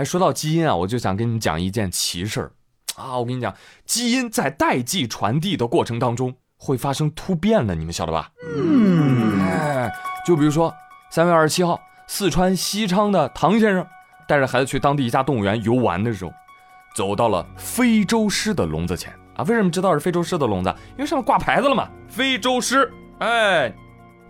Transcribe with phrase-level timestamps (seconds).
[0.00, 2.52] 哎，说到基因啊，我就想跟你们讲一件奇事儿
[2.96, 3.18] 啊！
[3.18, 3.54] 我跟你讲，
[3.84, 8.30] 基因在代际传递的过程当中会发生突变的，你们晓得吧？
[8.56, 9.92] 嗯，哎，
[10.26, 10.74] 就比如说
[11.10, 13.86] 三月二十七号，四川西昌的唐先生
[14.26, 16.32] 带着孩子去当地一家动物园游玩的时候，
[16.96, 19.44] 走到了非洲狮的笼子前啊。
[19.44, 20.74] 为什么知道是非洲狮的笼子？
[20.92, 22.90] 因为上面挂牌子了嘛，非洲狮。
[23.18, 23.70] 哎，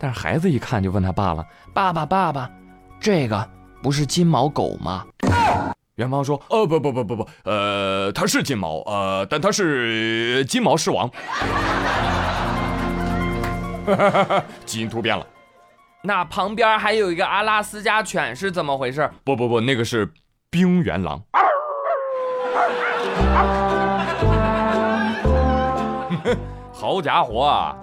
[0.00, 2.50] 但是孩子一看就问他爸了：“爸爸，爸爸，
[2.98, 3.48] 这个
[3.80, 5.06] 不是金毛狗吗？”
[6.00, 11.10] 元芳说：“呃，不不不不不，呃，他是金毛，呃，但他是金毛狮王，
[14.64, 15.26] 基因突变了。
[16.02, 19.10] 那旁边还有一个阿拉斯加犬是怎么回事？
[19.24, 20.10] 不不不，那个是
[20.50, 21.22] 冰原狼。
[26.72, 27.76] 好家伙，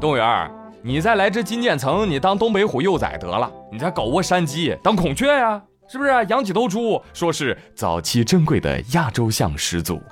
[0.00, 0.50] 动物园，
[0.82, 7.00] 你再来只金渐层，你当东北虎幼崽得了，你再搞窝山鸡当孔雀呀？”是不是养几头猪？
[7.12, 10.00] 说是早期珍贵的亚洲象始祖。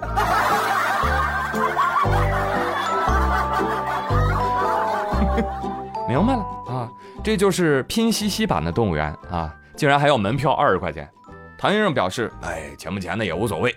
[6.07, 6.89] 明白了啊，
[7.25, 11.09] 这就是拼夕夕版的动物园啊，竟然还要门票二十块钱。
[11.59, 13.75] 唐先生表示：“哎，钱不钱的也无所谓，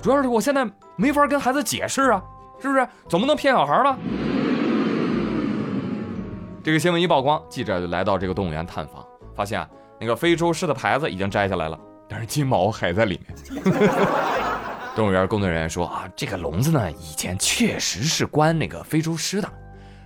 [0.00, 2.22] 主要是我现在没法跟孩子解释啊，
[2.60, 2.86] 是不是？
[3.08, 3.98] 总不能骗小孩吧？”
[6.62, 9.04] 这个新闻一曝光，记者就来到这个动物园探访，
[9.34, 9.68] 发现啊。
[10.04, 13.34] 那个非洲狮的牌子已经摘下来了，但是金毛还在里面。
[14.94, 19.50] 动物园工作人员说啊，这个笼子呢，以前确实是关那个非洲狮的，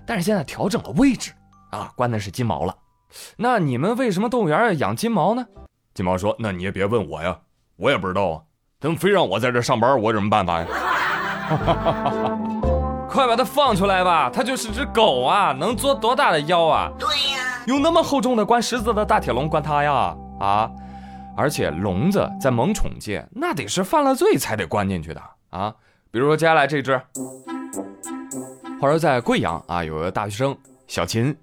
[0.06, 1.32] 但是现在调整了位置
[1.72, 2.72] 啊，关的是金毛了。
[3.36, 5.44] 那你们为什么动物园要养金毛呢？
[5.94, 7.36] 金毛说：“那你也别问我呀，
[7.76, 8.40] 我也不知道啊。
[8.78, 10.66] 他们非让我在这上班，我有什么办法呀？”
[13.10, 16.92] 快把它放出来吧，它就是只狗啊，能做多大的妖啊？
[17.00, 17.47] 对呀。
[17.68, 20.16] 用那么厚重的关狮子的大铁笼关它呀？
[20.40, 20.70] 啊！
[21.36, 25.74] 而且笼子在萌宠界那得是犯了罪才得关进去的啊！
[26.10, 26.96] 比如说接下来这只，
[28.80, 30.56] 话说在贵阳啊，有个大学生
[30.86, 31.36] 小秦，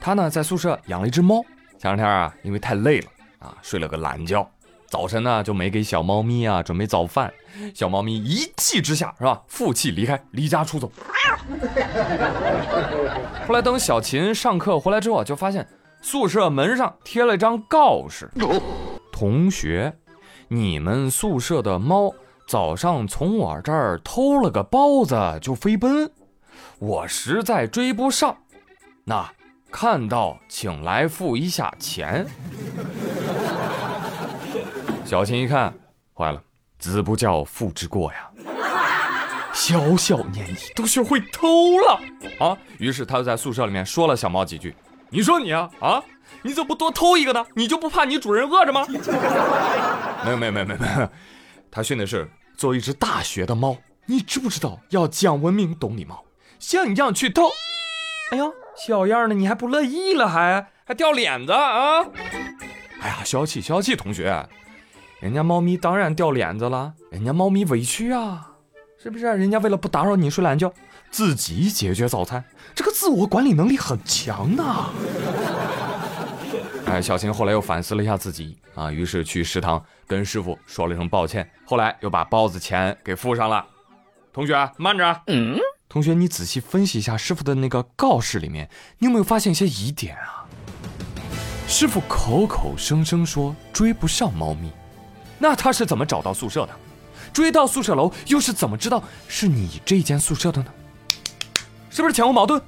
[0.00, 1.42] 他呢在宿舍养了一只猫。
[1.78, 3.08] 前两天啊，因为太累了
[3.40, 4.48] 啊，睡了个懒觉，
[4.86, 7.32] 早晨呢就没给小猫咪啊准备早饭，
[7.74, 10.92] 小猫咪一气之下是吧，负气离开，离家出走。
[13.46, 15.66] 后来等小秦上课回来之后，就发现
[16.02, 18.28] 宿舍门上贴了一张告示
[19.12, 19.96] ：“同学，
[20.48, 22.12] 你们宿舍的猫
[22.46, 26.10] 早上从我这儿偷了个包子就飞奔，
[26.80, 28.36] 我实在追不上，
[29.04, 29.32] 那
[29.70, 32.26] 看到请来付一下钱。”
[35.06, 35.72] 小青一看，
[36.12, 36.42] 坏了，
[36.80, 38.28] 子不教父之过呀。
[39.52, 42.00] 小小年纪都学会偷了
[42.40, 42.58] 啊！
[42.78, 44.74] 于是他就在宿舍里面说了小猫几句。
[45.12, 46.02] 你说你啊啊，
[46.40, 47.44] 你怎么不多偷一个呢？
[47.54, 48.86] 你就不怕你主人饿着吗？
[50.24, 51.08] 没有没有没有没有没有，
[51.70, 56.24] 他训的是做一只大学的猫，你知不知道要讲文明懂礼貌，
[56.58, 57.42] 像你这样去偷？
[58.30, 62.06] 哎呀，小样的，你还不乐意了，还还掉脸子啊？
[63.02, 64.48] 哎呀，消气消气，同学，
[65.20, 68.48] 人家猫咪当然掉脸子了，人家猫咪委屈啊。
[69.02, 70.72] 是不是人家为了不打扰你睡懒觉，
[71.12, 72.42] 自己解决早餐，
[72.74, 74.64] 这个自我管理能力很强的。
[76.86, 83.64] 哎，小琴后来又反思了一下自己啊，于是去食堂跟师傅说了一声抱歉，后来又把包子钱给付上了。
[84.32, 85.58] 同学慢着，嗯，
[85.88, 88.68] 同学你仔细分析一下师傅的那个告示里面，
[88.98, 90.46] 你有没有发现一些疑点啊？
[91.68, 94.72] 师傅口口声声说追不上猫咪，
[95.38, 96.72] 那他是怎么找到宿舍的？
[97.32, 100.72] 追到宿舍楼，又是怎么知道是你这间宿舍的呢？
[101.92, 102.58] 是不是前后矛盾？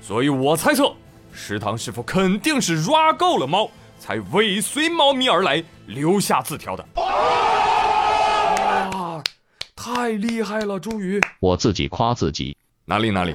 [0.00, 0.94] 所以我猜测，
[1.32, 3.68] 食堂师傅肯定是 rua 够了猫，
[3.98, 6.86] 才尾随猫咪而来，留下字条的。
[6.94, 7.04] 哇，
[9.74, 11.20] 太厉害了，终于！
[11.40, 13.34] 我自己夸自己，哪里哪里。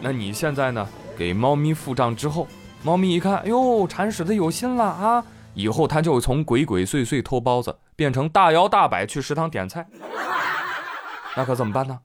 [0.00, 0.88] 那你现在呢？
[1.18, 2.46] 给猫咪付账之后。
[2.84, 5.24] 猫咪一看，哎呦，铲屎的有心了啊！
[5.54, 9.86] 以后他就从鬼鬼祟祟偷包子，变成大摇大摆去食堂点菜，
[11.36, 12.00] 那可怎么办呢？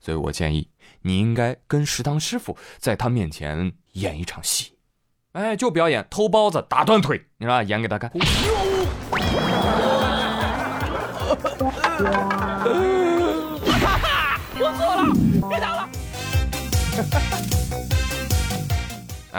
[0.00, 0.68] 所以我建议
[1.02, 4.78] 你应该跟食堂师傅在他面前演一场戏，
[5.32, 8.10] 哎，就表演偷包子打断腿，你知道演给他看。
[14.60, 15.02] 我错了，
[15.48, 15.88] 别打了。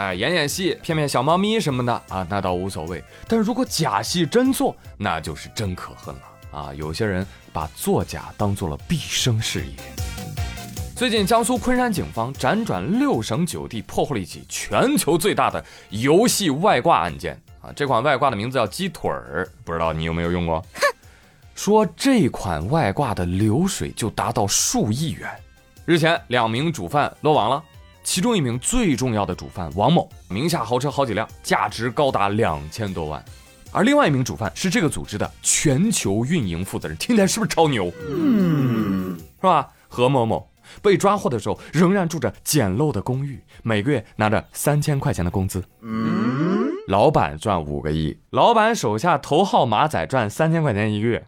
[0.00, 3.04] 哎，演演戏，骗骗小猫咪什么的啊，那倒无所谓。
[3.28, 6.72] 但是如果假戏真做，那就是真可恨了啊！
[6.72, 9.72] 有些人把作假当做了毕生事业。
[10.96, 17.68] 最近，江苏昆山警方辗转六省九地，破获了一起全球最大的游戏外挂案件啊！
[17.76, 20.64] 这款外挂的名字叫鸡腿儿，不知道你有没有用过？
[21.54, 25.28] 说这款外挂的流水就达到数亿元。
[25.84, 27.62] 日前，两名主犯落网了，
[28.12, 33.24] 其中一名最重要的主犯王某名下豪车好几辆，价值高达两千多万，
[33.70, 37.88] 而另外一名主犯是这个组织的全球运营负责人，听起来是不是超牛？
[38.08, 39.68] 嗯，是吧？
[39.86, 40.44] 何某某。
[40.82, 45.62] 被抓获的时候，仍然住着简陋的公寓，每个月拿着三千块钱的工资。
[45.80, 51.24] 嗯，老板赚五个亿，老板手下头号马仔赚三千块钱一个月。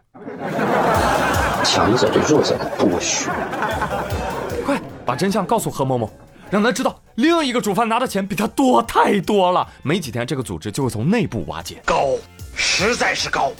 [1.63, 3.31] 强者对弱者的剥削。
[4.65, 6.11] 快把真相告诉何某某，
[6.49, 9.67] 让他知道另一个主犯拿的钱比他多太多了。
[9.81, 11.81] 没几天，这个组织就会从内部瓦解。
[11.85, 12.09] 高，
[12.55, 13.51] 实在是高。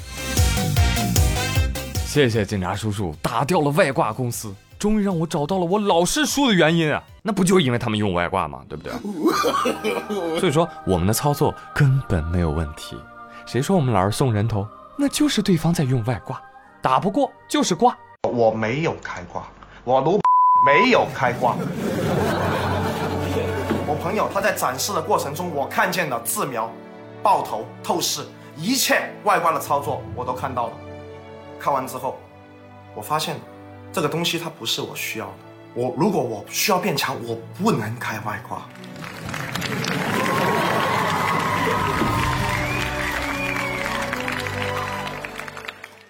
[2.06, 4.54] 谢谢警察叔叔，打掉了外挂公司。
[4.78, 7.02] 终于让我找到了我老是输的原因啊！
[7.22, 8.62] 那不就因为他们用外挂吗？
[8.68, 8.92] 对不对？
[10.40, 12.98] 所以说我们的操作根本没有问题。
[13.46, 14.68] 谁说我们老是送人头？
[14.98, 16.42] 那就是对方在用外挂，
[16.82, 17.98] 打不过就是挂。
[18.30, 19.48] 我没有开挂，
[19.86, 20.20] 我卢
[20.68, 21.56] 没有开挂。
[24.04, 26.70] 朋友他在展示的过程中，我看见了自瞄、
[27.22, 28.28] 爆头、透视，
[28.58, 30.74] 一切外挂的操作我都看到了。
[31.58, 32.20] 看完之后，
[32.94, 33.38] 我发现。
[33.94, 35.34] 这个东西它不是我需要的。
[35.76, 38.58] 我如果我需要变强，我不能开外挂。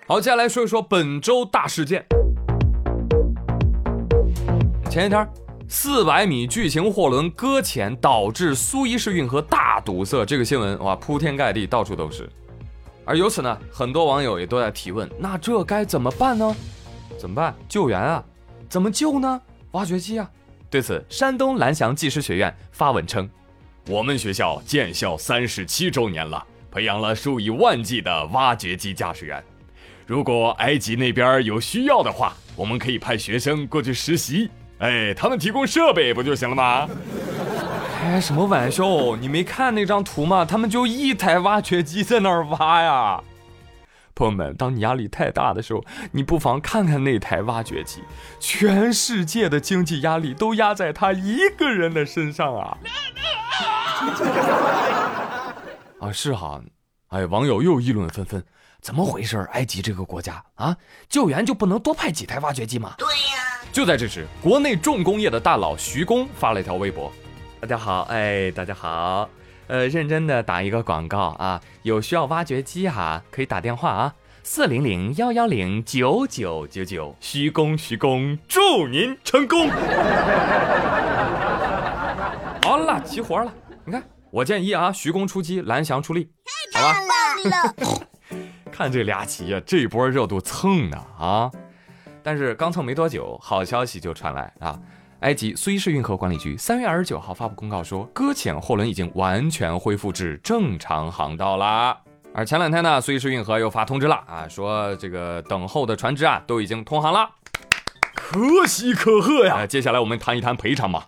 [0.07, 2.05] 好，接下来说一说本周大事件。
[4.89, 5.29] 前一天，
[5.75, 12.29] 四百米巨型货轮搁浅导致苏伊士运河大堵塞，这个新闻哇铺天盖地，到处都是。
[13.03, 16.55] 而由此呢，很多网友也都在提问：那这该怎么办呢？
[17.17, 17.55] 怎么办？
[17.67, 18.23] 救援啊？
[18.69, 19.41] 怎么救呢？
[19.71, 20.29] 挖掘机啊！
[20.69, 23.27] 对此，山东蓝翔技师学院发文称
[23.89, 29.43] ：“我们学校建校三十七周年了，培养了数以万计的挖掘机驾驶员。
[30.05, 34.51] 如果埃及那边有需要的话，我们可以派学生过去实习。
[34.79, 36.89] 哎，他们提供设备不就行了吗？”
[37.99, 39.15] 开什么玩笑？
[39.15, 40.43] 你没看那张图吗？
[40.43, 43.23] 他们就一台挖掘机在那儿挖呀。
[44.13, 48.03] 朋友们，当你压力太大的时候，你不妨看看那台挖掘机，
[48.41, 52.77] 全世界的经济压力都压在他一个人的身上啊！
[55.99, 56.61] 啊，是哈，
[57.07, 58.43] 哎，网友又议论纷纷，
[58.81, 59.37] 怎么回事？
[59.53, 60.75] 埃及这个国家啊，
[61.07, 62.95] 救援就不能多派几台挖掘机吗？
[62.97, 63.52] 对呀。
[63.73, 67.11] 就在这时，国内重工业的大佬徐工发了一条微博
[67.59, 69.27] ：“大家好，哎，大家好。”
[69.65, 71.59] 呃，认真的打一个广告啊！
[71.81, 77.15] 有需要挖掘机哈，可以打电话啊，四零零幺幺零九九九九。
[77.19, 79.67] 徐工，徐工，祝您成功！
[82.61, 83.51] 好了，齐活了。
[83.85, 86.29] 你看，我建议啊，徐工出击，蓝翔出力，
[86.71, 87.03] 太棒
[87.49, 87.73] 了？
[88.71, 91.49] 看这俩企业这波热度蹭的啊！
[92.23, 94.79] 但是刚蹭没多久，好消息就传来啊！
[95.19, 101.97] 埃及苏伊士运河管理局三月二十九号发布公告说，搁浅货轮已经完全恢复至正常航道啦。
[102.33, 107.29] 而前两天呢，苏伊士运河又发通知了啊，说这个等候的船只啊都已经通航了，
[108.13, 109.65] 可喜可贺呀！
[109.67, 111.05] 接下来我们谈一谈赔偿吧。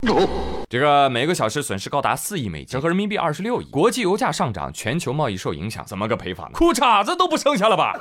[0.69, 3.65] 这个每个小时损失高达四亿美金，折合人民币二十六亿。
[3.65, 6.51] 国际油价上涨，全球贸易受影响，怎么个赔法呢？
[6.53, 7.93] 裤衩子都不剩下了吧？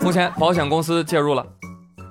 [0.00, 1.44] 目前，保险公司介入了。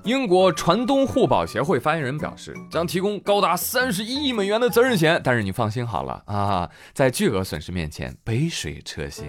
[0.03, 5.20] 英国船东互保协会发言人表示，将提供高达三十一亿美元的责任险。
[5.24, 9.25] 但是你放心好了啊，在巨额损失面前，杯水车薪。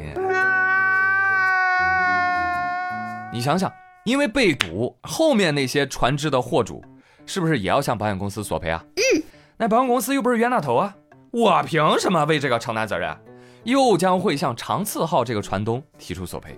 [3.32, 3.72] 你想想，
[4.04, 6.84] 因为被堵，后面那些船只的货主
[7.26, 8.84] 是不是也要向保险公司索赔啊？
[8.96, 9.22] 嗯。
[9.56, 10.94] 那保险公司又不是冤大头啊，
[11.32, 13.16] 我凭什么为这个承担责任？
[13.64, 16.56] 又将会向长次号这个船东提出索赔。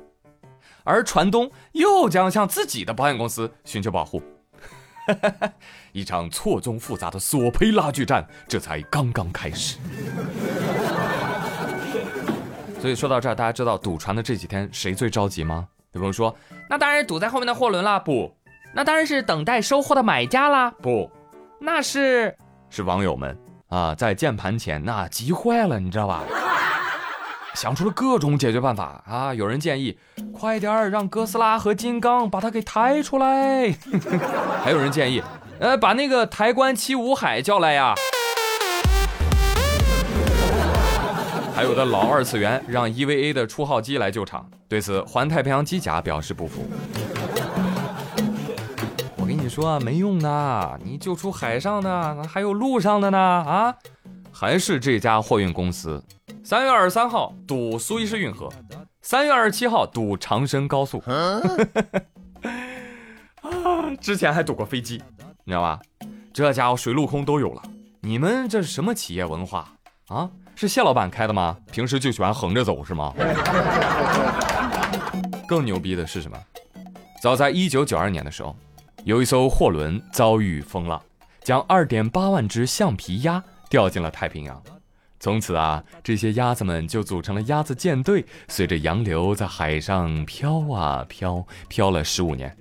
[0.84, 4.22] 而船东又将向自己的保险公司寻求保护，
[5.92, 9.78] 一场错综复杂的索赔拉锯战这才刚刚开始。
[12.80, 15.68] 所以说到这儿，大家知道堵船的这几天谁最着急吗？
[15.92, 16.34] 有朋友说，
[16.68, 17.98] 那当然是堵在后面的货轮啦。
[17.98, 18.34] 不，
[18.72, 20.70] 那当然是等待收货的买家啦。
[20.80, 21.10] 不，
[21.60, 22.34] 那是
[22.70, 23.36] 是网友们
[23.68, 26.22] 啊，在键盘前那急坏了，你知道吧？
[27.54, 29.34] 想出了各种解决办法啊！
[29.34, 29.98] 有人建议，
[30.32, 33.74] 快点儿让哥斯拉和金刚把它给抬出来。
[34.62, 35.22] 还有人建议，
[35.58, 37.94] 呃，把那个抬棺七武海叫来呀。
[41.54, 44.48] 还有的老二次元让 EVA 的出号机来救场。
[44.66, 46.66] 对此，环太平洋机甲表示不服。
[49.16, 53.74] 我跟你说啊，没用的，你救出海上的，还有路上的呢啊！
[54.32, 56.02] 还是这家货运公司，
[56.42, 58.48] 三月二十三号堵苏伊士运河，
[59.02, 61.40] 三月二十七号堵长深高速，啊，
[64.00, 65.02] 之前还堵过飞机，
[65.44, 65.80] 你知道吧？
[66.32, 67.62] 这家伙水陆空都有了。
[68.00, 69.68] 你们这是什么企业文化
[70.08, 70.30] 啊？
[70.54, 71.56] 是谢老板开的吗？
[71.70, 73.12] 平时就喜欢横着走是吗？
[75.46, 76.38] 更牛逼的是什么？
[77.20, 78.56] 早在一九九二年的时候，
[79.04, 81.02] 有一艘货轮遭遇风浪，
[81.42, 84.62] 将二点八万只橡皮鸭掉进了太平洋。
[85.18, 92.56] 从此啊，这些鸭子们就组成了鸭子舰队，随着洋流在海上飘啊飘，飘了十五年，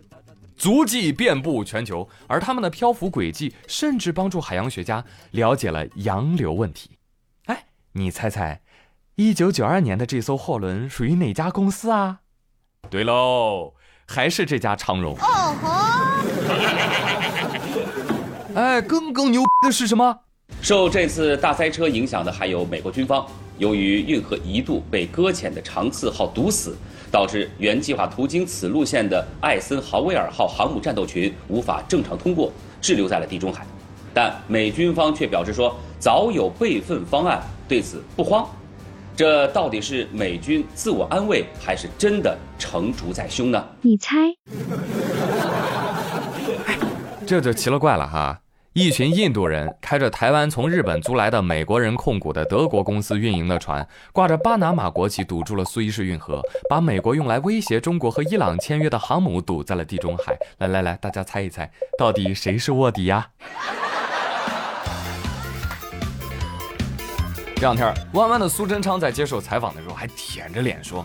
[0.56, 2.08] 足迹遍布全球。
[2.28, 6.92] 而它们的漂浮轨迹，甚至帮助海洋学家了解了洋流问题。
[7.46, 8.62] 哎，你猜猜，
[9.16, 12.20] 一九九二年的这艘货轮属于哪家公司啊？
[12.90, 13.74] 对喽。
[14.12, 15.16] 还是这家长荣。
[15.20, 15.70] 哦吼！
[18.56, 20.22] 哎，更更牛的是什么？
[20.62, 23.26] 受这次大塞车影响的还有美国军方。
[23.58, 26.78] 由于运河一度被搁浅的长次号堵死，
[27.12, 33.66] 导致原计划途经此路线的艾森豪威尔号航母战斗群无法正常通过，滞留在了地中海。
[34.14, 38.48] 但美军方却表示说，早有备份方案，对此不慌。
[39.14, 43.62] 这到底是美军自我安慰，还是真的成竹在胸呢？
[43.82, 44.16] 你猜？
[47.28, 48.40] 这就奇了怪了哈！
[48.80, 60.34] 一群印度人开着台湾从日本租来的美国人控股的德国公司运营的船，挂着巴拿马国旗堵住了苏伊士运河，把美国用来威胁中国和伊朗签约的航母堵在了地中海。
[60.60, 63.28] 来来来，大家猜一猜，到底谁是卧底呀？
[67.56, 71.04] 这两天，弯弯的苏贞昌在接受采访的时候还舔着脸说：“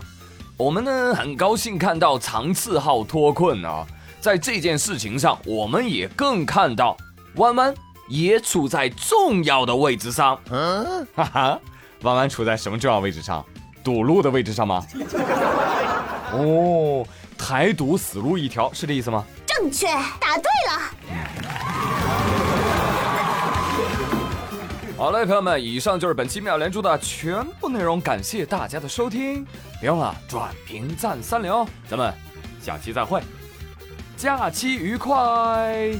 [0.55, 3.85] 我们呢很高兴看到长次号脱困啊，
[4.21, 6.95] 在这件事情上，我们也更看到
[7.35, 7.73] 弯弯
[8.07, 10.39] 也处在重要的位置上。
[10.49, 11.59] 嗯，哈哈，
[12.01, 13.45] 弯弯处在什么重要位置上？
[13.83, 14.85] 堵路的位置上吗？
[16.33, 17.05] 哦，
[17.37, 19.23] 台独死路一条，是这意思吗？
[19.45, 19.87] 正确，
[20.19, 20.81] 答对了。”
[24.97, 29.45] 好嘞，朋友们，以上就是本期妙连珠的全部内容，感谢大家的收听，
[29.81, 32.13] 别忘了转评赞三连哦，咱们
[32.61, 33.21] 下期再会，
[34.15, 35.91] 假期愉快。